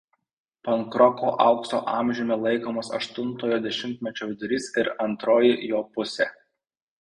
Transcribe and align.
Pankroko 0.67 1.33
aukso 1.43 1.81
amžiumi 1.97 2.37
laikomas 2.45 2.89
aštuntojo 3.01 3.59
dešimtmečio 3.67 4.29
vidurys 4.33 4.71
ir 4.85 4.91
antroji 5.07 5.53
jo 5.75 5.85
pusė. 5.99 6.29